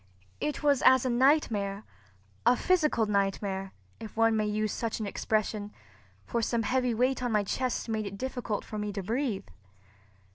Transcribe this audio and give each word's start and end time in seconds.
It 0.39 0.63
was 0.63 0.81
as 0.81 1.05
a 1.05 1.11
nightmare—a 1.11 2.55
physical 2.57 3.05
nightmare, 3.05 3.71
if 3.99 4.17
one 4.17 4.35
may 4.35 4.47
use 4.47 4.73
such 4.73 4.99
an 4.99 5.05
expression; 5.05 5.71
for 6.25 6.41
some 6.41 6.63
heavy 6.63 6.95
weight 6.95 7.21
on 7.21 7.31
my 7.31 7.43
chest 7.43 7.87
made 7.87 8.07
it 8.07 8.17
difficult 8.17 8.65
for 8.65 8.79
me 8.79 8.91
to 8.93 9.03
breathe. 9.03 9.45